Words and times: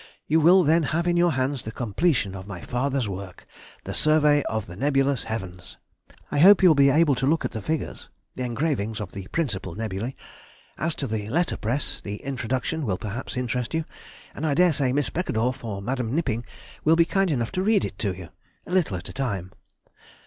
You 0.25 0.39
will 0.39 0.63
then 0.63 0.81
have 0.97 1.05
in 1.05 1.15
your 1.15 1.33
hands 1.33 1.61
the 1.63 1.71
completion 1.71 2.33
of 2.33 2.47
my 2.47 2.61
father's 2.61 3.07
work—"The 3.07 3.93
Survey 3.93 4.41
of 4.49 4.65
the 4.65 4.75
Nebulous 4.75 5.25
Heavens." 5.25 5.77
I 6.31 6.39
hope 6.39 6.63
you 6.63 6.69
will 6.71 6.73
be 6.73 6.89
able 6.89 7.13
to 7.13 7.27
look 7.27 7.45
at 7.45 7.51
the 7.51 7.61
figures 7.61 8.09
(the 8.33 8.41
engravings 8.41 8.99
of 8.99 9.11
the 9.11 9.27
principal 9.27 9.75
nebulæ). 9.75 10.15
As 10.79 10.95
to 10.95 11.05
the 11.05 11.29
letter 11.29 11.55
press, 11.55 12.01
the 12.01 12.15
Introduction 12.23 12.83
will 12.83 12.97
perhaps 12.97 13.37
interest 13.37 13.75
you, 13.75 13.85
and 14.33 14.43
I 14.43 14.55
daresay 14.55 14.91
Miss 14.91 15.11
Beckedorff 15.11 15.63
or 15.63 15.83
Mde. 15.83 16.05
Knipping 16.09 16.45
will 16.83 16.95
be 16.95 17.05
kind 17.05 17.29
enough 17.29 17.51
to 17.51 17.61
read 17.61 17.85
it 17.85 17.99
to 17.99 18.11
you—a 18.17 18.71
little 18.71 18.97
at 18.97 19.07
a 19.09 19.13
time. 19.13 19.51